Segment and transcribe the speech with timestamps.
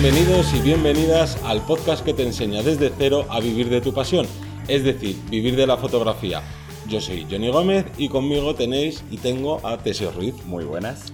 [0.00, 4.28] Bienvenidos y bienvenidas al podcast que te enseña desde cero a vivir de tu pasión,
[4.68, 6.40] es decir, vivir de la fotografía.
[6.86, 10.36] Yo soy Johnny Gómez y conmigo tenéis y tengo a Teseo Ruiz.
[10.44, 11.12] Muy buenas.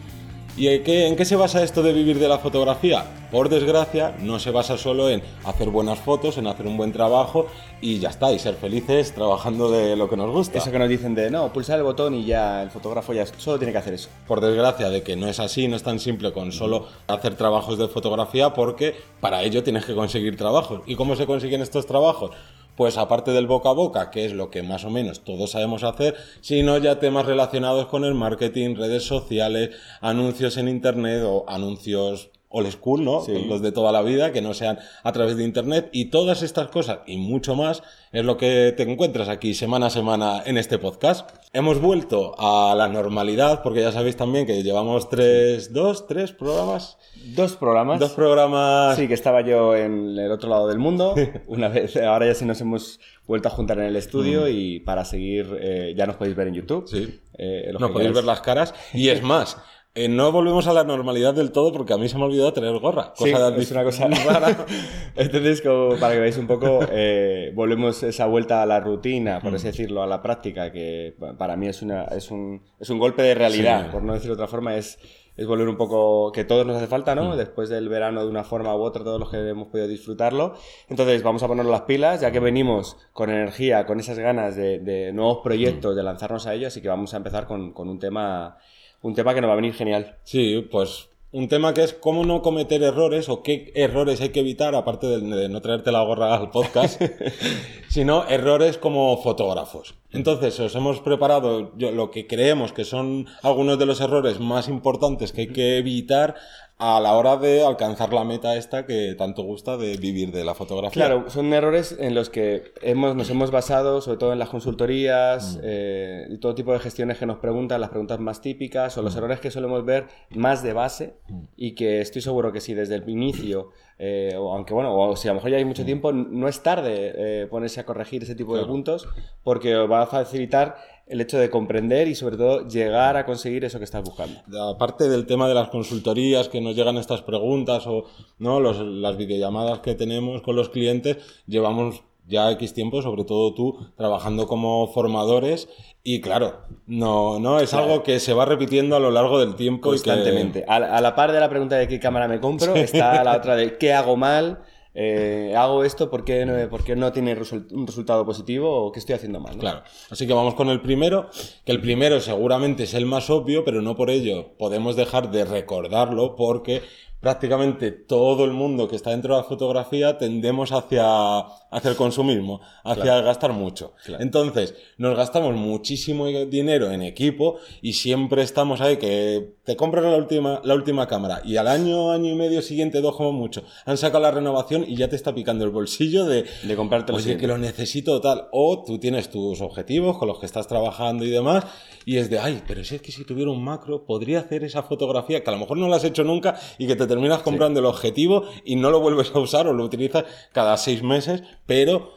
[0.57, 3.05] ¿Y en qué, en qué, se basa esto de vivir de la fotografía?
[3.33, 7.49] Por desgracia, no se basa solo en hacer buenas fotos, en hacer un buen trabajo
[7.81, 10.59] y ya está, y ser felices trabajando de lo que nos gusta.
[10.59, 13.59] Eso que nos dicen de, no, pulsar el botón y ya el fotógrafo ya solo
[13.59, 14.09] tiene que hacer eso.
[14.29, 17.77] Por desgracia, de que no es así, no es tan simple con solo hacer trabajos
[17.77, 20.83] de fotografía, porque para ello tienes que conseguir trabajos.
[20.87, 22.31] ¿Y cómo se consiguen estos trabajos?
[22.77, 25.85] Pues aparte del boca a boca, que es lo que más o menos todos sabemos
[25.85, 32.31] hacer, sino ya temas relacionados con el marketing, redes sociales, anuncios en internet o anuncios
[32.55, 33.25] old school, ¿no?
[33.49, 36.69] Los de toda la vida, que no sean a través de internet y todas estas
[36.69, 40.79] cosas y mucho más es lo que te encuentras aquí semana a semana en este
[40.79, 41.29] podcast.
[41.53, 46.97] Hemos vuelto a la normalidad porque ya sabéis también que llevamos tres, dos, tres programas.
[47.35, 47.99] Dos programas.
[47.99, 48.97] Dos programas.
[48.97, 51.17] Sí, que estaba yo en el otro lado del mundo.
[51.49, 54.49] Una vez, ahora ya sí nos hemos vuelto a juntar en el estudio mm.
[54.51, 56.87] y para seguir, eh, ya nos podéis ver en YouTube.
[56.87, 57.21] Sí.
[57.37, 59.57] Eh, nos podéis ver las caras y es más.
[59.97, 62.53] Eh, no volvemos a la normalidad del todo porque a mí se me ha olvidado
[62.53, 63.15] tener gorra.
[63.17, 64.67] Cosa sí, es una cosa rara.
[65.15, 69.55] Entonces, como para que veáis un poco, eh, volvemos esa vuelta a la rutina, por
[69.55, 69.71] así mm.
[69.71, 73.37] decirlo, a la práctica, que para mí es, una, es, un, es un golpe de
[73.37, 74.99] realidad, por no decirlo de otra forma, es,
[75.37, 77.33] es volver un poco que todos nos hace falta, ¿no?
[77.33, 77.37] Mm.
[77.37, 80.55] Después del verano de una forma u otra, todos los que hemos podido disfrutarlo.
[80.89, 84.81] Entonces, vamos a ponernos las pilas, ya que venimos con energía, con esas ganas de,
[84.81, 85.97] de nuevos proyectos, mm.
[85.97, 88.59] de lanzarnos a ellos, así que vamos a empezar con, con un tema
[89.05, 90.17] un tema que nos va a venir genial.
[90.25, 94.41] Sí, pues un tema que es cómo no cometer errores o qué errores hay que
[94.41, 97.03] evitar, aparte de, no traerte la gorra al podcast,
[97.89, 99.95] sino errores como fotógrafos.
[100.15, 105.33] Entonces, os hemos preparado lo que creemos que son algunos de los errores más importantes
[105.33, 106.37] que hay que evitar
[106.79, 110.55] a la hora de alcanzar la meta esta que tanto gusta de vivir de la
[110.55, 111.07] fotografía.
[111.07, 115.57] Claro, son errores en los que hemos, nos hemos basado, sobre todo en las consultorías
[115.57, 115.61] mm.
[115.63, 119.15] eh, y todo tipo de gestiones que nos preguntan, las preguntas más típicas o los
[119.15, 119.19] mm.
[119.19, 121.41] errores que solemos ver más de base mm.
[121.57, 125.29] y que estoy seguro que si desde el inicio, eh, o aunque bueno, o si
[125.29, 128.35] a lo mejor ya hay mucho tiempo, no es tarde eh, ponerse a corregir ese
[128.35, 129.09] tipo de puntos
[129.43, 133.79] porque va a facilitar el hecho de comprender y sobre todo llegar a conseguir eso
[133.79, 134.41] que estás buscando.
[134.71, 138.05] Aparte del tema de las consultorías que nos llegan estas preguntas o
[138.39, 143.79] no las videollamadas que tenemos con los clientes, llevamos ya X tiempo, sobre todo tú,
[143.97, 145.69] trabajando como formadores
[146.07, 149.89] y claro, no, no es algo que se va repitiendo a lo largo del tiempo.
[149.89, 150.63] Constantemente.
[150.69, 153.79] A, la par de la pregunta de qué cámara me compro, está la otra de
[153.79, 157.35] qué hago mal, eh, hago esto porque no, porque no tiene
[157.73, 159.57] un resultado positivo o qué estoy haciendo mal.
[159.57, 159.83] Claro.
[160.11, 161.31] Así que vamos con el primero,
[161.65, 165.47] que el primero seguramente es el más obvio, pero no por ello podemos dejar de
[165.47, 166.83] recordarlo porque
[167.25, 172.61] prácticamente todo el mundo que está dentro de la fotografía tendemos hacia, hacia el consumismo,
[172.85, 173.95] hacia gastar mucho.
[174.19, 180.19] Entonces, nos gastamos muchísimo dinero en equipo y siempre estamos ahí que te compras la
[180.19, 183.97] última, la última cámara y al año, año y medio siguiente, dos como mucho, han
[183.97, 187.47] sacado la renovación y ya te está picando el bolsillo de, de comprarte Oye, que
[187.47, 188.49] lo necesito tal.
[188.53, 191.65] O tú tienes tus objetivos con los que estás trabajando y demás
[192.05, 194.83] y es de, ay, pero si es que si tuviera un macro podría hacer esa
[194.83, 197.81] fotografía que a lo mejor no la has hecho nunca y que te terminas comprando
[197.81, 202.13] el objetivo y no lo vuelves a usar o lo utilizas cada seis meses, pero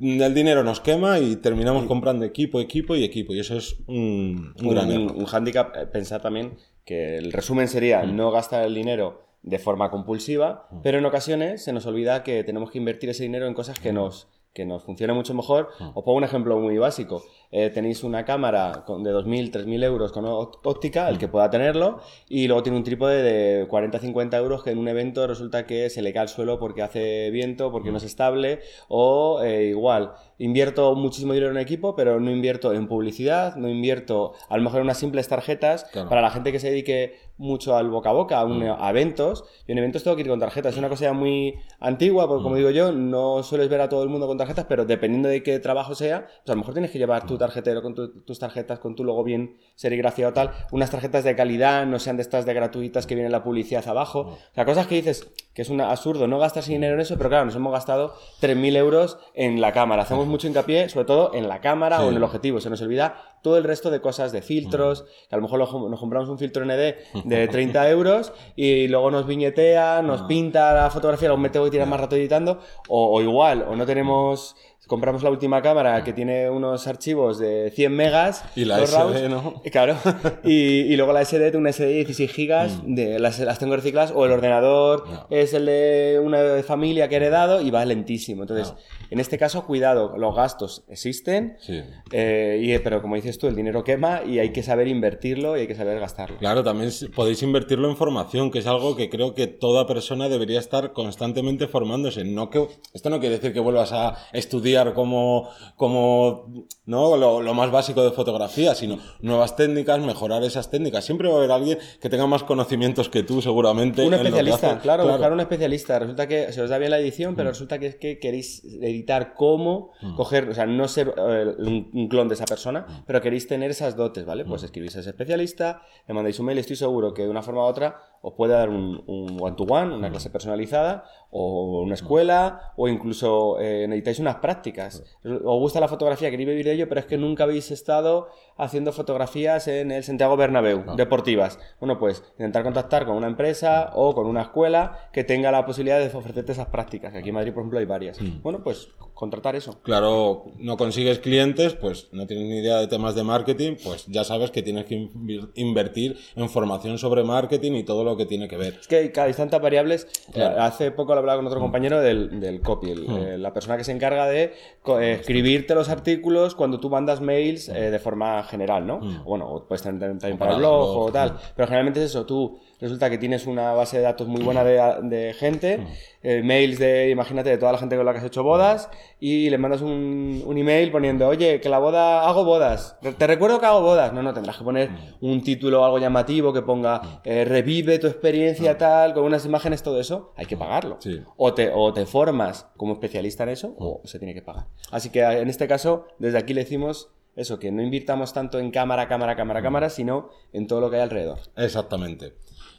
[0.00, 3.34] el dinero nos quema y terminamos comprando equipo, equipo y equipo.
[3.34, 5.74] Y eso es un, un, gran un, un handicap.
[5.76, 8.16] Eh, pensar también que el resumen sería mm.
[8.16, 10.80] no gastar el dinero de forma compulsiva, mm.
[10.82, 13.92] pero en ocasiones se nos olvida que tenemos que invertir ese dinero en cosas que
[13.92, 13.94] mm.
[13.94, 15.68] nos que nos funcione mucho mejor.
[15.78, 17.22] Os pongo un ejemplo muy básico.
[17.52, 22.46] Eh, tenéis una cámara de 2.000, 3.000 euros con óptica, el que pueda tenerlo, y
[22.46, 26.00] luego tiene un trípode de 40, 50 euros que en un evento resulta que se
[26.00, 30.94] le cae al suelo porque hace viento, porque no es estable, o eh, igual, invierto
[30.94, 34.84] muchísimo dinero en equipo, pero no invierto en publicidad, no invierto a lo mejor en
[34.84, 38.46] unas simples tarjetas para la gente que se dedique mucho al boca a boca, a,
[38.46, 38.62] mm.
[38.90, 39.44] eventos.
[39.66, 40.74] y en eventos tengo que ir con tarjetas.
[40.74, 42.58] Es una cosa ya muy antigua, porque como mm.
[42.58, 45.58] digo yo, no sueles ver a todo el mundo con tarjetas, pero dependiendo de qué
[45.58, 47.38] trabajo sea, pues a lo mejor tienes que llevar tu mm.
[47.38, 47.94] tarjetero con
[48.24, 52.22] tus tarjetas, con tu logo bien serigrafiado tal, unas tarjetas de calidad, no sean de
[52.22, 54.20] estas de gratuitas que viene la publicidad abajo.
[54.20, 57.30] O sea, cosas que dices que es un absurdo, no gastas dinero en eso, pero
[57.30, 60.02] claro, nos hemos gastado 3.000 euros en la cámara.
[60.02, 62.60] Hacemos mucho hincapié, sobre todo en la cámara o en el objetivo.
[62.60, 65.88] Se nos olvida todo el resto de cosas, de filtros, que a lo mejor lo-
[65.88, 66.94] nos compramos un filtro ND
[67.24, 71.88] de 30 euros y luego nos viñetea, nos pinta la fotografía, lo metemos y tirar
[71.88, 74.54] más rato editando, o, o igual, o no tenemos...
[74.86, 78.44] Compramos la última cámara que tiene unos archivos de 100 megas.
[78.54, 79.62] Y la SD, RAWs, ¿no?
[79.72, 79.96] Claro.
[80.44, 80.52] Y,
[80.82, 84.12] y luego la SD, tengo una SD de 16 gigas, de, las, las tengo recicladas,
[84.14, 85.26] o el ordenador No.
[85.30, 88.42] es el de una familia que he heredado y va lentísimo.
[88.42, 88.78] Entonces, No.
[89.10, 91.82] en este caso, cuidado, los gastos existen, Sí.
[92.12, 95.62] eh, y, pero como dices tú, el dinero quema y hay que saber invertirlo y
[95.62, 96.36] hay que saber gastarlo.
[96.38, 100.60] Claro, también podéis invertirlo en formación, que es algo que creo que toda persona debería
[100.60, 102.24] estar constantemente formándose.
[102.24, 107.16] No que, esto no quiere decir que vuelvas a estudiar como, como ¿no?
[107.16, 111.04] Lo, lo más básico de fotografía, sino nuevas técnicas, mejorar esas técnicas.
[111.04, 114.06] Siempre va a haber alguien que tenga más conocimientos que tú, seguramente.
[114.06, 114.80] Un especialista, hace.
[114.80, 115.98] claro, buscar un especialista.
[115.98, 117.36] Resulta que se os da bien la edición, Mm.
[117.36, 121.90] pero resulta que es que queréis editar cómo coger, o sea, no ser eh, un,
[121.92, 123.02] un clon de esa persona, Mm.
[123.06, 124.44] pero queréis tener esas dotes, ¿vale?
[124.44, 127.62] Pues escribís a ese especialista, le mandáis un mail, estoy seguro que de una forma
[127.62, 129.98] u otra os puede dar un un one-to-one, Mm.
[129.98, 135.02] una clase personalizada, o una escuela, o incluso eh, necesitáis unas prácticas.
[135.24, 138.28] Os gusta la fotografía, queréis vivir de ello, pero es que nunca habéis estado
[138.58, 141.58] haciendo fotografías en el Santiago Bernabéu, deportivas.
[141.80, 145.98] Bueno, pues intentar contactar con una empresa o con una escuela que tenga la posibilidad
[145.98, 147.12] de ofrecerte esas prácticas.
[147.12, 148.18] que Aquí en Madrid, por ejemplo, hay varias.
[148.42, 149.80] Bueno, pues contratar eso.
[149.82, 154.24] Claro, no consigues clientes, pues no tienes ni idea de temas de marketing, pues ya
[154.24, 155.08] sabes que tienes que
[155.54, 158.74] invertir en formación sobre marketing y todo lo que tiene que ver.
[158.80, 160.06] Es que hay cada tantas variables.
[160.32, 160.56] Claro.
[160.56, 163.76] Eh, Hace poco lo hablaba con otro compañero del, del copy, el- eh, la persona
[163.76, 164.52] que se encarga de
[165.00, 168.96] eh, escribirte los artículos cuando tú mandas mails eh, de forma general, ¿no?
[168.96, 171.36] O Bueno, o puedes tener también para el para el blog blog, o tal.
[171.54, 174.80] Pero generalmente es eso, tú resulta que tienes una base de datos muy buena de,
[175.02, 175.86] de gente,
[176.22, 179.48] eh, mails de, imagínate, de toda la gente con la que has hecho bodas, y
[179.48, 183.66] le mandas un, un email poniendo, oye, que la boda, hago bodas, te recuerdo que
[183.66, 184.12] hago bodas.
[184.12, 184.90] No, no, tendrás que poner
[185.20, 189.98] un título algo llamativo que ponga, eh, revive tu experiencia tal, con unas imágenes, todo
[190.00, 190.96] eso, hay que pagarlo.
[191.00, 191.22] Sí.
[191.36, 194.66] O, te, o te formas como especialista en eso, o se tiene que pagar.
[194.90, 198.70] Así que en este caso, desde aquí le decimos eso, que no invirtamos tanto en
[198.70, 201.38] cámara, cámara, cámara, cámara, sino en todo lo que hay alrededor.
[201.56, 202.34] Exactamente.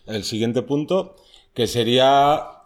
[0.08, 1.16] El siguiente punto,
[1.54, 2.58] que sería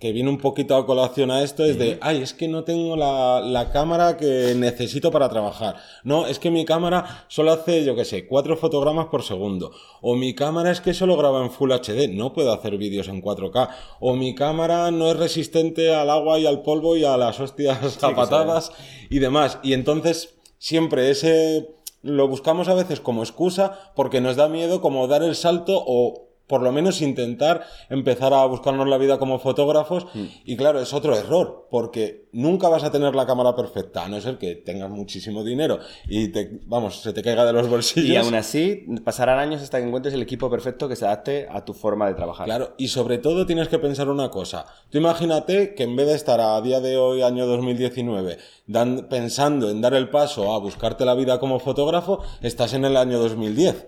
[0.00, 2.96] que viene un poquito a colación a esto, es de, ay, es que no tengo
[2.96, 5.76] la, la cámara que necesito para trabajar.
[6.04, 9.72] No, es que mi cámara solo hace, yo qué sé, cuatro fotogramas por segundo.
[10.00, 13.22] O mi cámara es que solo graba en Full HD, no puedo hacer vídeos en
[13.22, 13.68] 4K.
[14.00, 18.02] O mi cámara no es resistente al agua y al polvo y a las hostias
[18.02, 18.72] a patadas
[19.10, 19.58] y demás.
[19.62, 25.08] Y entonces, siempre ese lo buscamos a veces como excusa porque nos da miedo como
[25.08, 30.06] dar el salto o por lo menos intentar empezar a buscarnos la vida como fotógrafos
[30.44, 34.20] y claro, es otro error porque nunca vas a tener la cámara perfecta a no
[34.20, 38.08] ser que tengas muchísimo dinero y te, vamos, se te caiga de los bolsillos.
[38.10, 41.64] Y aún así, pasarán años hasta que encuentres el equipo perfecto que se adapte a
[41.64, 42.46] tu forma de trabajar.
[42.46, 44.66] Claro, y sobre todo tienes que pensar una cosa.
[44.90, 49.70] Tú imagínate que en vez de estar a día de hoy, año 2019, dan- pensando
[49.70, 53.86] en dar el paso a buscarte la vida como fotógrafo, estás en el año 2010.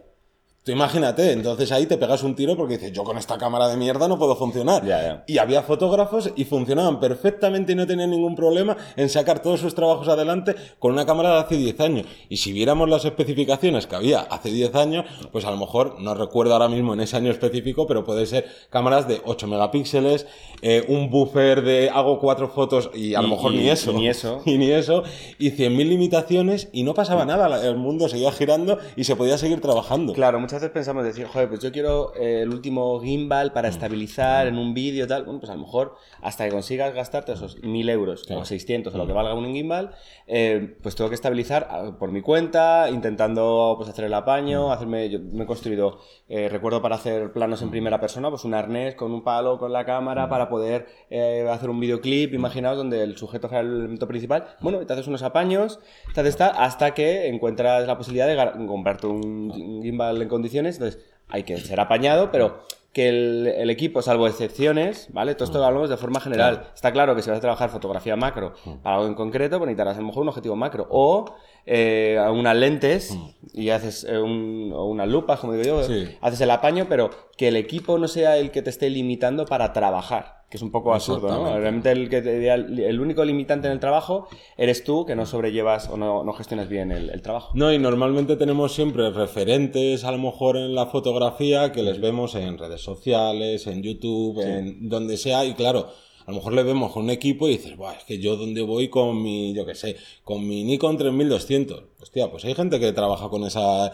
[0.64, 3.76] Tú imagínate, entonces ahí te pegas un tiro porque dices, yo con esta cámara de
[3.76, 4.84] mierda no puedo funcionar.
[4.86, 5.24] Ya, ya.
[5.26, 9.74] Y había fotógrafos y funcionaban perfectamente y no tenían ningún problema en sacar todos sus
[9.74, 12.06] trabajos adelante con una cámara de hace 10 años.
[12.28, 16.14] Y si viéramos las especificaciones que había hace 10 años, pues a lo mejor, no
[16.14, 20.28] recuerdo ahora mismo en ese año específico, pero puede ser cámaras de 8 megapíxeles,
[20.62, 23.90] eh, un buffer de hago cuatro fotos y a lo mejor y- ni eso.
[23.90, 24.42] y ni eso.
[24.46, 25.02] Y ni eso.
[25.40, 27.66] Y 100.000 limitaciones y no pasaba nada.
[27.66, 30.12] El mundo seguía girando y se podía seguir trabajando.
[30.12, 33.54] Claro, muchas veces pensamos decir, joder, pues yo quiero eh, el último gimbal Mm.
[33.54, 35.24] para estabilizar en un vídeo tal.
[35.24, 38.42] Bueno, pues a lo mejor hasta que consigas gastarte esos 1000 euros Claro.
[38.42, 39.00] o 600 o Mm.
[39.00, 39.92] lo que valga un gimbal,
[40.26, 44.72] eh, pues tengo que estabilizar ah, por mi cuenta, intentando pues hacer el apaño, Mm.
[44.72, 48.52] hacerme, yo me he construido, eh, recuerdo para hacer planos en primera persona, pues un
[48.52, 49.86] arnés con un palo, con la Mm.
[49.86, 54.44] cámara para poder eh, hacer un videoclip, imaginaos, donde el sujeto sea el elemento principal.
[54.60, 55.80] Bueno, te haces unos apaños,
[56.14, 59.22] te haces tal, hasta que encuentras la posibilidad de comprarte un
[59.62, 62.60] un gimbal en condiciones, entonces hay que ser apañado, pero
[62.92, 65.34] que el, el equipo, salvo excepciones, ¿vale?
[65.34, 66.68] Todo esto lo hablamos de forma general.
[66.74, 69.96] Está claro que si vas a trabajar fotografía macro para algo en concreto, pues necesitarás
[69.96, 70.86] a lo mejor un objetivo macro.
[70.90, 71.24] O
[71.64, 73.16] eh, unas lentes
[73.54, 76.06] y haces eh, un, o unas lupas, como digo yo, Sí.
[76.20, 77.08] haces el apaño, pero
[77.38, 80.70] que el equipo no sea el que te esté limitando para trabajar, que es un
[80.70, 81.58] poco absurdo, ¿no?
[81.58, 84.28] Realmente el, que te- el único limitante en el trabajo
[84.58, 87.52] eres tú que no sobrellevas o no, no gestionas bien el, el trabajo.
[87.54, 92.34] No, y normalmente tenemos siempre referentes, a lo mejor en la fotografía, que les vemos
[92.34, 95.88] en redes sociales, en YouTube, en donde sea, y claro,
[96.26, 98.60] a lo mejor le vemos con un equipo y dices, Buah, es que yo donde
[98.60, 101.84] voy con mi, yo qué sé, con mi Nikon 3200.
[102.00, 103.90] Hostia, pues hay gente que trabaja con esa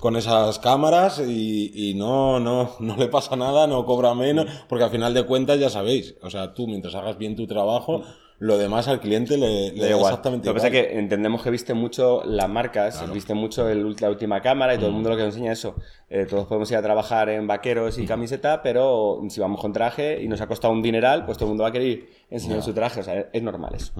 [0.00, 4.84] con esas cámaras y, y, no, no, no le pasa nada, no cobra menos, porque
[4.84, 8.02] al final de cuentas ya sabéis, o sea, tú mientras hagas bien tu trabajo,
[8.40, 11.50] lo demás al cliente le, le da exactamente Lo que pasa es que entendemos que
[11.50, 15.16] viste mucho las marcas, viste mucho el, la última cámara y todo el mundo lo
[15.16, 15.76] que nos enseña eso.
[16.08, 20.22] Eh, todos podemos ir a trabajar en vaqueros y camiseta, pero si vamos con traje
[20.22, 22.72] y nos ha costado un dineral, pues todo el mundo va a querer enseñar su
[22.72, 23.00] traje.
[23.00, 23.92] O sea, es normal eso.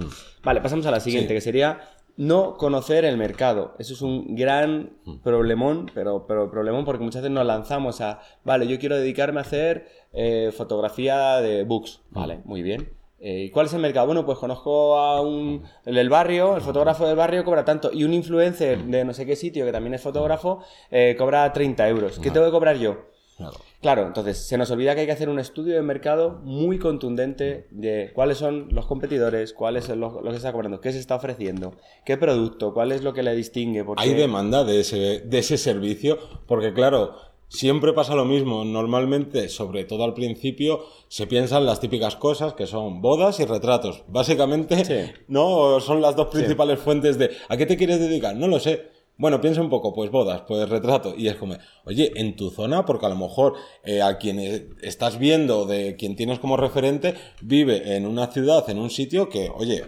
[0.42, 1.78] Vale, pasamos a la siguiente, que sería
[2.17, 3.75] no conocer el mercado.
[3.79, 4.90] Eso es un gran
[5.23, 9.43] problemón, pero, pero problemón porque muchas veces nos lanzamos a, vale, yo quiero dedicarme a
[9.43, 12.00] hacer eh, fotografía de books.
[12.11, 12.93] Vale, muy bien.
[13.21, 14.07] Eh, ¿Y cuál es el mercado?
[14.07, 18.05] Bueno, pues conozco a un el del barrio, el fotógrafo del barrio cobra tanto, y
[18.05, 22.19] un influencer de no sé qué sitio que también es fotógrafo eh, cobra 30 euros.
[22.19, 22.97] ¿Qué tengo que cobrar yo?
[23.37, 23.59] Claro.
[23.82, 28.10] Entonces se nos olvida que hay que hacer un estudio de mercado muy contundente de
[28.14, 31.72] cuáles son los competidores, cuál es lo, que se está cobrando, qué se está ofreciendo,
[32.04, 33.84] qué producto, cuál es lo que le distingue.
[33.96, 37.14] Hay demanda de ese, de ese servicio, porque claro,
[37.52, 38.64] Siempre pasa lo mismo.
[38.64, 44.04] Normalmente, sobre todo al principio, se piensan las típicas cosas que son bodas y retratos.
[44.06, 48.37] Básicamente, no son las dos principales fuentes de ¿a qué te quieres dedicar?
[48.37, 49.00] No lo sé.
[49.21, 51.12] Bueno, piensa un poco, pues bodas, pues retrato.
[51.15, 53.53] Y es como, oye, en tu zona, porque a lo mejor
[53.85, 54.39] eh, a quien
[54.81, 59.50] estás viendo, de quien tienes como referente, vive en una ciudad, en un sitio que,
[59.55, 59.85] oye,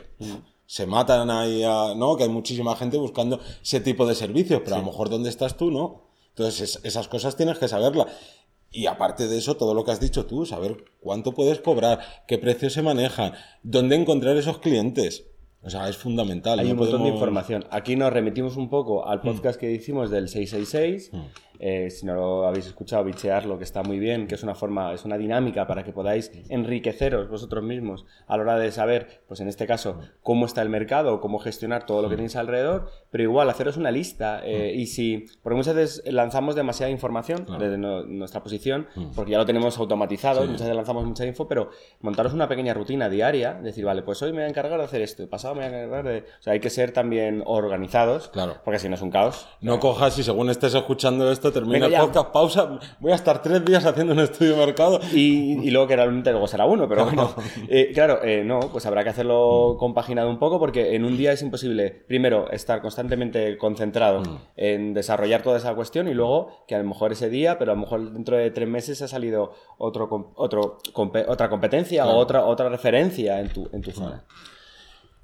[0.66, 1.62] se matan ahí,
[1.96, 2.14] ¿no?
[2.18, 5.56] Que hay muchísima gente buscando ese tipo de servicios, pero a lo mejor donde estás
[5.56, 6.02] tú, ¿no?
[6.28, 8.08] Entonces, esas cosas tienes que saberlas.
[8.70, 12.36] Y aparte de eso, todo lo que has dicho tú, saber cuánto puedes cobrar, qué
[12.36, 15.24] precios se manejan, dónde encontrar esos clientes.
[15.64, 16.58] O sea, es fundamental.
[16.58, 17.64] Hay un montón de información.
[17.70, 19.22] Aquí nos remitimos un poco al mm.
[19.22, 21.12] podcast que hicimos del 666.
[21.64, 24.92] Eh, si no lo habéis escuchado, bichearlo, que está muy bien, que es una forma,
[24.92, 29.38] es una dinámica para que podáis enriqueceros vosotros mismos a la hora de saber, pues
[29.38, 33.22] en este caso, cómo está el mercado, cómo gestionar todo lo que tenéis alrededor, pero
[33.22, 34.40] igual haceros una lista.
[34.44, 39.46] Eh, y si, porque muchas veces lanzamos demasiada información desde nuestra posición, porque ya lo
[39.46, 44.02] tenemos automatizado, muchas veces lanzamos mucha info, pero montaros una pequeña rutina diaria, decir, vale,
[44.02, 46.18] pues hoy me voy a encargar de hacer esto, pasado me voy a encargar de.
[46.18, 48.56] O sea, hay que ser también organizados, claro.
[48.64, 49.46] porque si no es un caos.
[49.60, 53.64] No cojas y según estés escuchando esto, termina el podcast, pausa, voy a estar tres
[53.64, 55.00] días haciendo un estudio de mercado.
[55.12, 57.34] Y, luego que realmente luego será uno, pero bueno.
[57.68, 59.78] Eh, claro, eh, no, pues habrá que hacerlo mm.
[59.78, 64.38] compaginado un poco porque en un día es imposible, primero, estar constantemente concentrado mm.
[64.56, 67.74] en desarrollar toda esa cuestión y luego que a lo mejor ese día, pero a
[67.74, 72.68] lo mejor dentro de tres meses ha salido otro, otro, otra competencia o otra, otra
[72.68, 74.24] referencia en tu, en tu zona.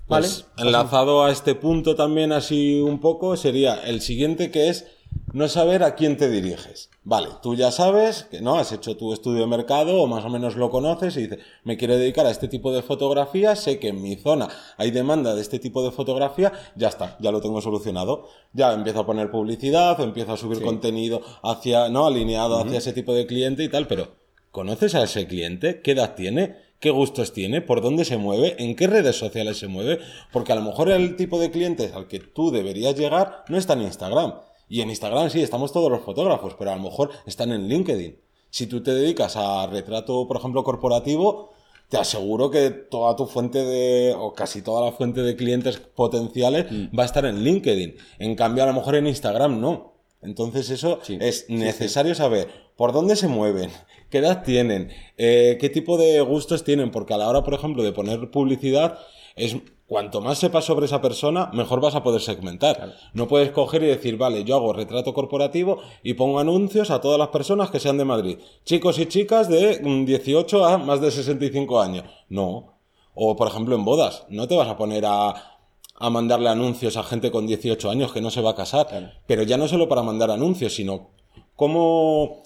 [0.09, 4.87] Pues enlazado a este punto también así un poco sería el siguiente que es
[5.33, 6.89] no saber a quién te diriges.
[7.05, 10.31] Vale, tú ya sabes que no, has hecho tu estudio de mercado o más o
[10.31, 13.89] menos lo conoces y dices, me quiero dedicar a este tipo de fotografía, sé que
[13.89, 14.49] en mi zona
[14.79, 18.29] hay demanda de este tipo de fotografía, ya está, ya lo tengo solucionado.
[18.55, 23.15] Ya empiezo a poner publicidad, empiezo a subir contenido hacia, no, alineado hacia ese tipo
[23.15, 24.17] de cliente y tal, pero
[24.51, 25.83] ¿conoces a ese cliente?
[25.83, 26.68] ¿Qué edad tiene?
[26.81, 29.99] Qué gustos tiene, por dónde se mueve, en qué redes sociales se mueve,
[30.33, 33.73] porque a lo mejor el tipo de clientes al que tú deberías llegar no está
[33.75, 34.35] en Instagram,
[34.69, 38.19] y en Instagram sí, estamos todos los fotógrafos, pero a lo mejor están en LinkedIn.
[38.51, 41.51] Si tú te dedicas a retrato, por ejemplo, corporativo,
[41.89, 46.71] te aseguro que toda tu fuente de, o casi toda la fuente de clientes potenciales
[46.71, 46.99] mm.
[46.99, 47.97] va a estar en LinkedIn.
[48.19, 49.95] En cambio, a lo mejor en Instagram no.
[50.21, 53.71] Entonces eso es necesario saber por dónde se mueven,
[54.11, 57.83] qué edad tienen, eh, qué tipo de gustos tienen, porque a la hora, por ejemplo,
[57.83, 58.99] de poner publicidad,
[59.37, 59.57] es
[59.87, 62.95] cuanto más sepas sobre esa persona, mejor vas a poder segmentar.
[63.15, 67.19] No puedes coger y decir, vale, yo hago retrato corporativo y pongo anuncios a todas
[67.19, 68.39] las personas que sean de Madrid.
[68.65, 72.05] Chicos y chicas de 18 a más de 65 años.
[72.29, 72.79] No.
[73.15, 74.27] O, por ejemplo, en bodas.
[74.29, 75.58] No te vas a poner a,
[75.99, 79.21] a mandarle anuncios a gente con 18 años que no se va a casar.
[79.27, 81.11] Pero ya no solo para mandar anuncios, sino
[81.57, 82.43] cómo,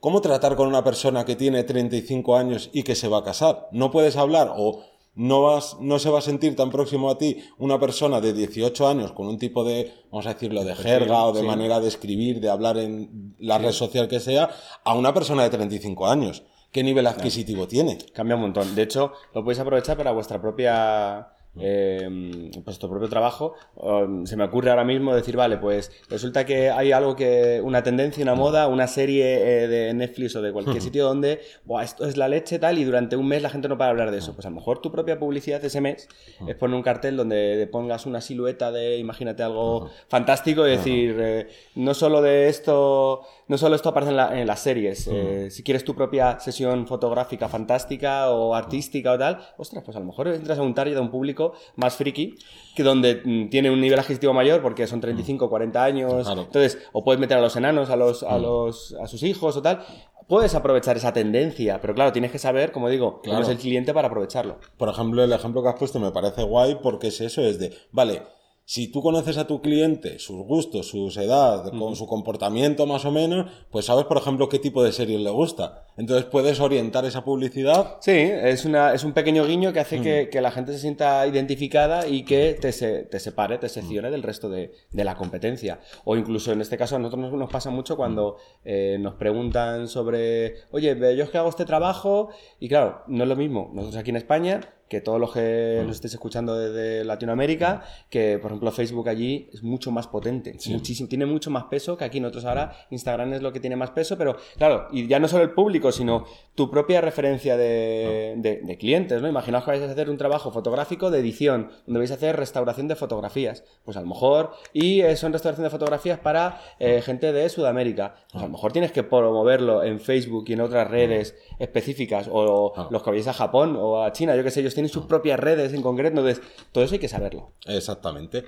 [0.00, 3.68] cómo tratar con una persona que tiene 35 años y que se va a casar.
[3.72, 4.82] No puedes hablar o
[5.14, 8.86] no, vas, no se va a sentir tan próximo a ti una persona de 18
[8.86, 12.40] años con un tipo de, vamos a decirlo, de jerga o de manera de escribir,
[12.40, 14.50] de hablar en la red social que sea,
[14.84, 16.42] a una persona de 35 años.
[16.70, 17.98] ¿Qué nivel adquisitivo tiene?
[18.12, 18.76] Cambia un montón.
[18.76, 24.36] De hecho, lo podéis aprovechar para vuestra propia eh, pues tu propio trabajo, um, se
[24.36, 28.34] me ocurre ahora mismo decir, vale, pues resulta que hay algo que, una tendencia, una
[28.34, 32.28] moda, una serie eh, de Netflix o de cualquier sitio donde, Buah, esto es la
[32.28, 34.34] leche tal, y durante un mes la gente no para hablar de eso.
[34.34, 36.08] Pues a lo mejor tu propia publicidad ese mes
[36.46, 41.48] es poner un cartel donde pongas una silueta de, imagínate algo fantástico y decir, eh,
[41.74, 45.94] no solo de esto, no solo esto aparece en, las series, eh, si quieres tu
[45.94, 50.62] propia sesión fotográfica fantástica o artística o tal, ostras, pues a lo mejor entras a
[50.62, 51.39] un target, a un público
[51.76, 52.36] más friki,
[52.74, 57.04] que donde mm, tiene un nivel adquisitivo mayor porque son 35, 40 años, entonces, o
[57.04, 59.84] puedes meter a los enanos, a los, a los, a sus hijos o tal,
[60.30, 63.42] puedes aprovechar esa tendencia, pero claro, tienes que saber, como digo, claro.
[63.42, 64.58] es el cliente para aprovecharlo.
[64.76, 67.76] Por ejemplo, el ejemplo que has puesto me parece guay porque es eso, es de,
[67.90, 68.22] vale,
[68.70, 73.10] si tú conoces a tu cliente, sus gustos, sus edad, con su comportamiento más o
[73.10, 75.86] menos, pues sabes, por ejemplo, qué tipo de series le gusta.
[75.96, 77.96] Entonces puedes orientar esa publicidad.
[77.98, 82.06] Sí, es, una, es un pequeño guiño que hace que, la gente se sienta identificada
[82.06, 85.80] y que te, te separe, te seccione del resto de, la competencia.
[86.04, 90.54] O incluso en este caso a nosotros nos, pasa mucho cuando eh, nos preguntan sobre,
[90.70, 92.28] oye, yo es que hago este trabajo
[92.60, 93.68] y claro, no es lo mismo.
[93.74, 94.60] Nosotros aquí en España
[94.90, 99.62] que todos los que nos estéis escuchando desde Latinoamérica, que por ejemplo Facebook allí es
[99.62, 102.72] mucho más potente, muchísimo, tiene mucho más peso que aquí nosotros ahora.
[102.90, 105.92] Instagram es lo que tiene más peso, pero claro, y ya no solo el público,
[105.92, 106.24] sino
[106.56, 109.28] tu propia referencia de, clientes, ¿no?
[109.28, 112.88] Imaginaos que vais a hacer un trabajo fotográfico de edición, donde vais a hacer restauración
[112.88, 117.48] de fotografías, pues a lo mejor, y son restauración de fotografías para eh, gente de
[117.48, 122.28] Sudamérica, pues a lo mejor tienes que promoverlo en Facebook y en otras redes específicas,
[122.28, 125.04] o los que vais a Japón o a China, yo qué sé, ellos tienen sus
[125.04, 127.52] propias redes en concreto, entonces todo eso hay que saberlo.
[127.66, 128.44] Exactamente.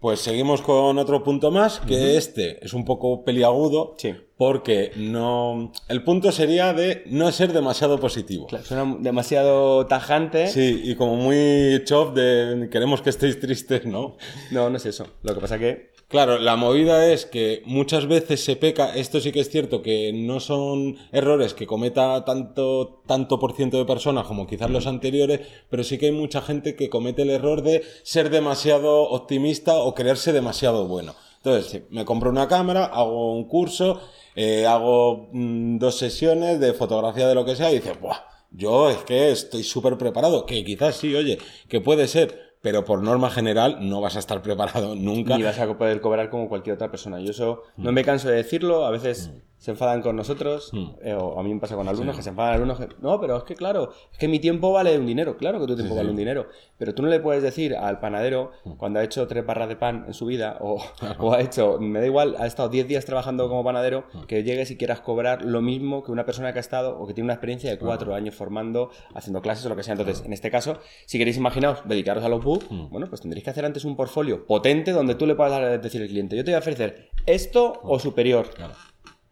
[0.00, 4.14] Pues seguimos con otro punto más, que este es un poco peliagudo, sí.
[4.36, 5.72] porque no...
[5.88, 8.46] El punto sería de no ser demasiado positivo.
[8.46, 10.46] Claro, suena demasiado tajante.
[10.46, 14.16] Sí, y como muy chop de queremos que estéis tristes, ¿no?
[14.52, 15.08] No, no es eso.
[15.22, 19.30] Lo que pasa que Claro, la movida es que muchas veces se peca, esto sí
[19.30, 24.26] que es cierto que no son errores que cometa tanto, tanto por ciento de personas
[24.26, 27.82] como quizás los anteriores, pero sí que hay mucha gente que comete el error de
[28.04, 31.14] ser demasiado optimista o creerse demasiado bueno.
[31.36, 34.00] Entonces, me compro una cámara, hago un curso,
[34.34, 38.16] eh, hago mm, dos sesiones de fotografía de lo que sea y dices, ¡buah!
[38.50, 41.38] Yo es que estoy súper preparado, que quizás sí, oye,
[41.68, 45.36] que puede ser, pero por norma general no vas a estar preparado nunca.
[45.36, 47.20] Ni vas a poder cobrar como cualquier otra persona.
[47.20, 50.86] Yo eso no me canso de decirlo, a veces mm se enfadan con nosotros, mm.
[51.02, 53.36] eh, o a mí me pasa con alumnos que se enfadan alumnos que, no, pero
[53.36, 56.10] es que claro, es que mi tiempo vale un dinero, claro que tu tiempo vale
[56.10, 56.46] un dinero,
[56.78, 58.72] pero tú no le puedes decir al panadero mm.
[58.74, 60.80] cuando ha hecho tres barras de pan en su vida, o,
[61.18, 64.22] o ha hecho, me da igual, ha estado 10 días trabajando como panadero, mm.
[64.22, 67.14] que llegues y quieras cobrar lo mismo que una persona que ha estado o que
[67.14, 69.94] tiene una experiencia de cuatro años formando, haciendo clases o lo que sea.
[69.94, 73.50] Entonces, en este caso, si queréis imaginaros dedicaros a los book, bueno, pues tendréis que
[73.50, 76.56] hacer antes un portfolio potente donde tú le puedas decir al cliente, yo te voy
[76.56, 78.46] a ofrecer esto o superior.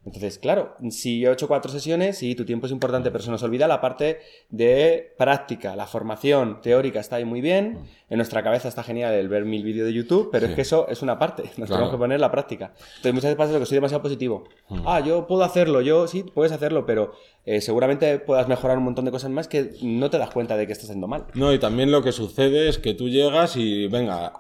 [0.07, 3.31] Entonces, claro, si yo he hecho cuatro sesiones, y tu tiempo es importante, pero se
[3.31, 8.45] nos olvida la parte de práctica, la formación teórica está ahí muy bien, en nuestra
[8.45, 11.19] cabeza está genial el ver mil vídeos de YouTube, pero es que eso es una
[11.19, 12.73] parte, nos tenemos que poner la práctica.
[12.77, 14.45] Entonces, muchas veces pasa lo que soy demasiado positivo.
[14.69, 14.83] Mm.
[14.87, 17.13] Ah, yo puedo hacerlo, yo sí, puedes hacerlo, pero
[17.45, 20.69] eh, seguramente puedas mejorar un montón de cosas más que no te das cuenta de
[20.69, 21.27] que estás haciendo mal.
[21.35, 24.33] No, y también lo que sucede es que tú llegas y, venga,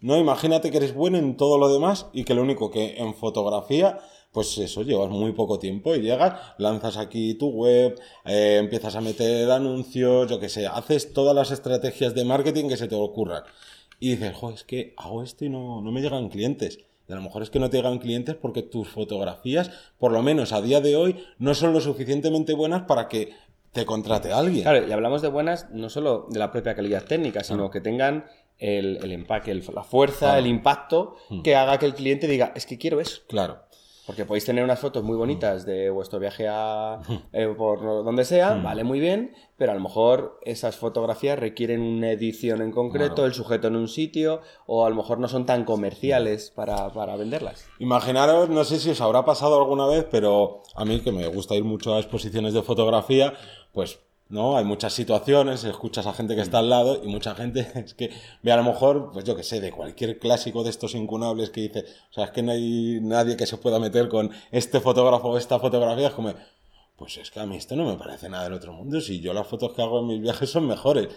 [0.00, 3.12] no, imagínate que eres bueno en todo lo demás y que lo único que en
[3.14, 3.98] fotografía
[4.32, 9.00] pues eso, llevas muy poco tiempo y llegas, lanzas aquí tu web, eh, empiezas a
[9.00, 13.42] meter anuncios, yo que sé, haces todas las estrategias de marketing que se te ocurran.
[13.98, 16.78] Y dices, jo, es que hago esto y no, no me llegan clientes.
[17.08, 20.22] Y a lo mejor es que no te llegan clientes porque tus fotografías, por lo
[20.22, 23.34] menos a día de hoy, no son lo suficientemente buenas para que
[23.72, 24.62] te contrate alguien.
[24.62, 28.26] Claro, y hablamos de buenas no solo de la propia calidad técnica, sino que tengan
[28.58, 31.42] el, el empaque, la fuerza, el impacto hmm.
[31.42, 33.22] que haga que el cliente diga, es que quiero eso.
[33.26, 33.62] Claro.
[34.10, 36.98] Porque podéis tener unas fotos muy bonitas de vuestro viaje a
[37.32, 42.10] eh, por donde sea, vale muy bien, pero a lo mejor esas fotografías requieren una
[42.10, 45.64] edición en concreto, el sujeto en un sitio, o a lo mejor no son tan
[45.64, 47.68] comerciales para, para, venderlas.
[47.78, 51.54] Imaginaros, no sé si os habrá pasado alguna vez, pero a mí que me gusta
[51.54, 53.34] ir mucho a exposiciones de fotografía,
[53.72, 54.56] pues ¿no?
[54.56, 58.10] Hay muchas situaciones, escuchas a gente que está al lado y mucha gente es que
[58.42, 61.62] ve a lo mejor, pues yo que sé, de cualquier clásico de estos incunables que
[61.62, 65.28] dice, o sea, es que no hay nadie que se pueda meter con este fotógrafo
[65.28, 66.32] o esta fotografía, es como,
[66.96, 69.34] pues es que a mí esto no me parece nada del otro mundo, si yo
[69.34, 71.08] las fotos que hago en mis viajes son mejores.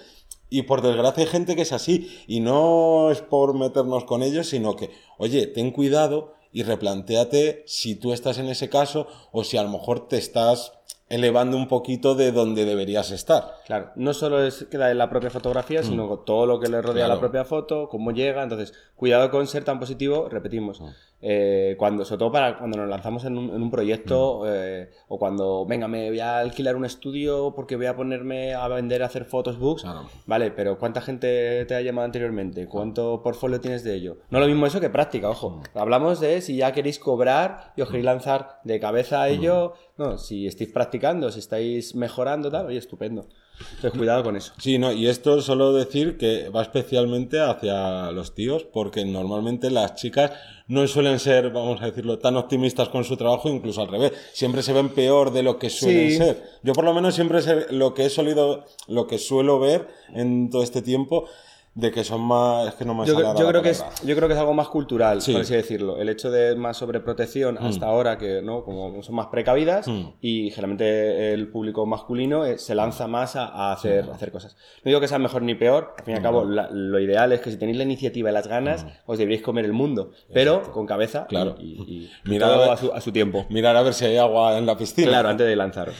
[0.50, 4.48] Y por desgracia hay gente que es así, y no es por meternos con ellos,
[4.48, 9.58] sino que, oye, ten cuidado y replantéate si tú estás en ese caso o si
[9.58, 10.74] a lo mejor te estás
[11.14, 13.58] elevando un poquito de donde deberías estar.
[13.68, 17.06] Claro, no solo es queda en la propia fotografía, sino todo lo que le rodea
[17.06, 18.42] a la propia foto, cómo llega.
[18.42, 20.82] Entonces, cuidado con ser tan positivo, repetimos.
[20.82, 20.88] Mm.
[21.26, 24.48] Eh, cuando, sobre todo para cuando nos lanzamos en un, en un proyecto Mm.
[24.50, 28.68] eh, o cuando, venga, me voy a alquilar un estudio porque voy a ponerme a
[28.68, 29.84] vender, a hacer fotos, books.
[29.84, 30.08] Claro.
[30.26, 32.68] Vale, pero ¿cuánta gente te ha llamado anteriormente?
[32.68, 34.18] ¿Cuánto portfolio tienes de ello?
[34.32, 35.62] No lo mismo eso que práctica, ojo.
[35.74, 35.78] Mm.
[35.78, 39.74] Hablamos de si ya queréis cobrar y os queréis lanzar de cabeza a ello.
[39.98, 43.28] No, si estáis practicando, si estáis mejorando, tal, oye, estupendo.
[43.60, 44.52] Entonces, cuidado con eso.
[44.60, 49.96] Sí, no, y esto solo decir que va especialmente hacia los tíos, porque normalmente las
[49.96, 50.32] chicas
[50.68, 54.14] no suelen ser, vamos a decirlo, tan optimistas con su trabajo, incluso al revés.
[54.34, 56.18] Siempre se ven peor de lo que suelen Sí.
[56.18, 56.44] ser.
[56.64, 60.50] Yo por lo menos siempre sé lo que he solido, lo que suelo ver en
[60.50, 61.28] todo este tiempo,
[61.76, 64.28] de que son más, es que no me Yo, yo creo que es, yo creo
[64.28, 65.32] que es algo más cultural, Sí.
[65.32, 65.34] Mm.
[65.34, 65.98] por así decirlo.
[65.98, 69.88] El hecho de más sobreprotección hasta ahora, que no como son más precavidas,
[70.22, 74.56] y generalmente el público masculino eh, se lanza más a, a hacer, a hacer cosas.
[74.84, 77.32] No digo que sea mejor ni peor, al fin y al cabo, la- lo ideal
[77.32, 80.72] es que si tenéis la iniciativa y las ganas, os deberíais comer el mundo, pero
[80.72, 81.28] con cabeza Mm.
[81.28, 81.56] Claro.
[81.60, 83.46] y, y- y Mira, todo a ver- a su, a su tiempo.
[83.50, 85.08] Mirar a ver si hay agua en la piscina.
[85.08, 85.96] Claro, antes de lanzaros.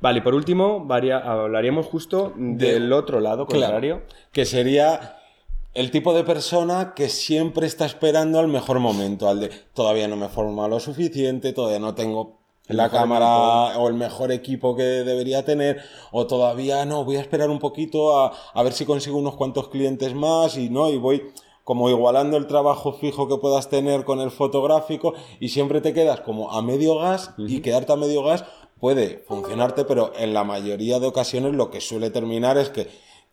[0.00, 4.02] Vale, y por último, varia- hablaríamos justo del otro lado Claro, contrario.
[4.32, 5.16] que sería
[5.74, 10.16] el tipo de persona que siempre está esperando al mejor momento, al de todavía no
[10.16, 14.82] me forma lo suficiente, todavía no tengo El la cámara o el mejor equipo que
[14.82, 19.18] debería tener, o todavía no, voy a esperar un poquito a, a ver si consigo
[19.18, 21.22] unos cuantos clientes más y no, y voy
[21.64, 26.20] como igualando el trabajo fijo que puedas tener con el fotográfico y siempre te quedas
[26.22, 28.44] como a medio gas y quedarte a medio gas
[28.80, 32.88] puede funcionarte, pero en la mayoría de ocasiones lo que suele terminar es que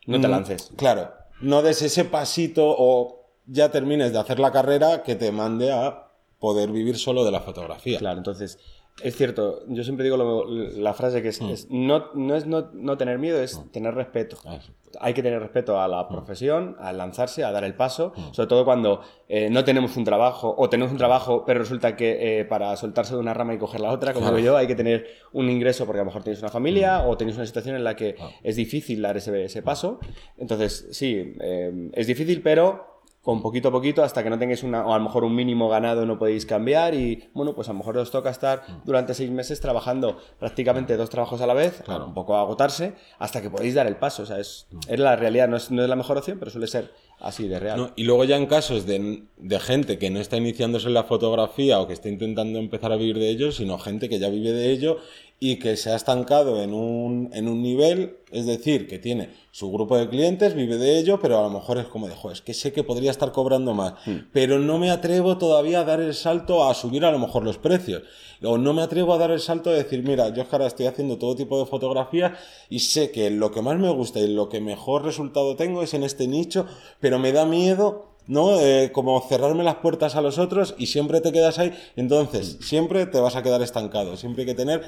[0.06, 0.72] No te Mm, lances.
[0.76, 5.72] Claro, no des ese pasito o ya termines de hacer la carrera que te mande
[5.72, 8.00] a poder vivir solo de la fotografía.
[8.00, 8.60] Claro, entonces,
[9.04, 11.50] es cierto, yo siempre digo lo- la frase que es, Mm.
[11.50, 14.38] es no, no es no, no tener miedo, es tener respeto.
[14.46, 14.60] Ah.
[15.02, 18.64] Hay que tener respeto a la profesión, a lanzarse, a dar el paso, sobre todo
[18.64, 22.74] cuando eh, no tenemos un trabajo o tenemos un trabajo, pero resulta que eh, para
[22.78, 25.50] soltarse de una rama y coger la otra, como digo yo, hay que tener un
[25.50, 28.16] ingreso porque a lo mejor tenéis una familia o tenéis una situación en la que
[28.44, 30.00] es difícil dar ese, ese paso.
[30.38, 32.95] Entonces, sí, eh, es difícil, pero
[33.26, 35.68] con poquito a poquito hasta que no tengáis una, o a lo mejor un mínimo
[35.68, 39.32] ganado no podéis cambiar y bueno, pues a lo mejor os toca estar durante seis
[39.32, 42.06] meses trabajando prácticamente dos trabajos a la vez, Claro.
[42.06, 44.22] un poco agotarse, hasta que podéis dar el paso.
[44.24, 46.68] O sea, es, es la realidad, no es, no es la mejor opción, pero suele
[46.68, 47.78] ser así de real.
[47.80, 51.04] No, y luego ya en casos de, de gente que no está iniciándose en la
[51.06, 54.52] fotografía o que está intentando empezar a vivir de ello, sino gente que ya vive
[54.52, 54.98] de ello
[55.40, 59.70] y que se ha estancado en un, en un nivel, es decir, que tiene su
[59.72, 62.42] grupo de clientes, vive de ello, pero a lo mejor es como de, "Jo, es
[62.42, 63.94] que sé que podría estar cobrando más,
[64.32, 67.58] pero no me atrevo todavía a dar el salto a subir a lo mejor los
[67.58, 68.04] precios.
[68.44, 71.18] O no me atrevo a dar el salto de decir, mira, yo ahora estoy haciendo
[71.18, 72.34] todo tipo de fotografías
[72.70, 75.94] y sé que lo que más me gusta y lo que mejor resultado tengo es
[75.94, 76.66] en este nicho,
[77.00, 78.60] pero me da miedo, ¿no?
[78.60, 81.74] Eh, como cerrarme las puertas a los otros y siempre te quedas ahí.
[81.96, 84.18] Entonces, siempre te vas a quedar estancado.
[84.18, 84.82] Siempre hay que tener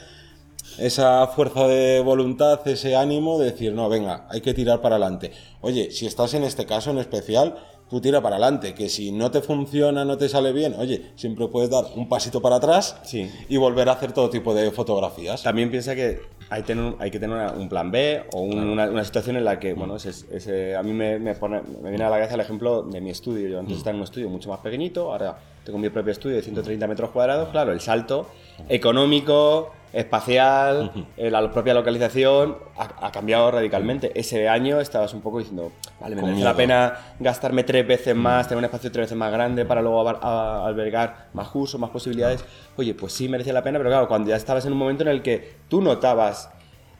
[0.77, 5.31] esa fuerza de voluntad, ese ánimo de decir, no, venga, hay que tirar para adelante.
[5.61, 7.55] Oye, si estás en este caso en especial,
[7.89, 11.47] tú tira para adelante, que si no te funciona, no te sale bien, oye, siempre
[11.47, 13.31] puedes dar un pasito para atrás Sí.
[13.47, 15.41] y volver a hacer todo tipo de fotografías.
[15.41, 18.89] También piensa que hay, tener- hay que tener una- un plan B o un- una,
[18.89, 22.03] una situación en la que, bueno, ese- ese- a mí me, me pone- me viene
[22.03, 23.47] a la cabeza el ejemplo de mi estudio.
[23.47, 26.41] Yo antes estaba en un estudio mucho más pequeñito, ahora tengo mi propio estudio de
[26.41, 27.49] 130 metros cuadrados.
[27.49, 28.27] Claro, el salto
[28.69, 34.11] económico, espacial, eh, la propia localización ha, ha cambiado radicalmente.
[34.19, 38.47] Ese año estabas un poco diciendo, vale, me merece la pena gastarme tres veces más,
[38.47, 42.43] tener un espacio tres veces más grande para luego a- albergar más cursos, más posibilidades.
[42.77, 45.09] Oye, pues sí merecía la pena, pero claro, cuando ya estabas en un momento en
[45.09, 46.49] el que tú notabas,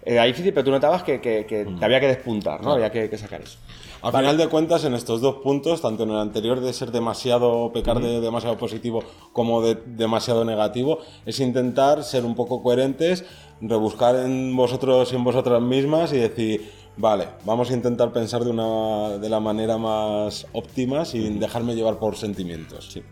[0.03, 2.71] eh, era difícil, pero tú notabas que, que- que te había que despuntar, ¿no?
[2.73, 3.57] Había que, que sacar eso.
[4.01, 7.71] Al final de cuentas, en estos dos puntos, tanto en el anterior de ser demasiado,
[7.73, 13.25] pecar de demasiado positivo como de demasiado negativo, es intentar ser un poco coherentes,
[13.59, 18.51] rebuscar en vosotros y en vosotras mismas y decir, vale, vamos a intentar pensar de,
[18.51, 22.89] una, de la manera más óptima sin dejarme llevar por sentimientos.
[22.91, 23.03] Sí.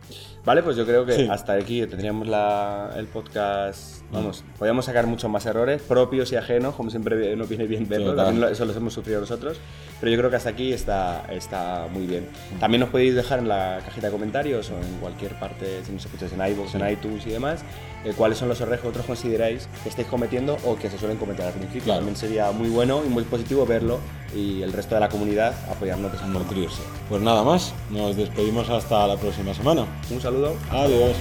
[0.46, 1.28] Vale, pues yo creo que Sí.
[1.30, 3.96] hasta aquí tendríamos la- el podcast.
[4.12, 8.14] Vamos, podríamos sacar muchos más errores, propios y ajenos, como siempre nos viene bien verlo.
[8.14, 9.60] Lo- eso los hemos sufrido nosotros.
[10.00, 12.28] Pero yo creo que hasta aquí está, está muy bien.
[12.60, 16.06] También nos podéis dejar en la cajita de comentarios o en cualquier parte, si nos
[16.06, 17.64] escucháis en iVoox, en iTunes y demás,
[18.06, 21.18] eh, cuáles son los errores que vosotros consideráis que estáis cometiendo o que se suelen
[21.18, 21.86] cometer al principio.
[21.86, 22.00] Claro.
[22.02, 24.00] También sería muy bueno y muy positivo verlo
[24.36, 26.82] y el resto de la comunidad apoyarnos de esa forma.
[27.10, 29.86] Pues nada más, nos despedimos hasta la próxima semana.
[30.12, 30.56] Un saludo.
[30.70, 31.16] Adiós.